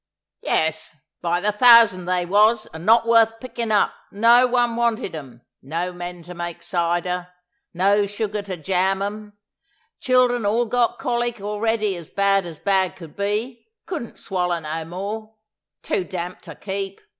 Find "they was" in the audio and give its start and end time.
2.05-2.65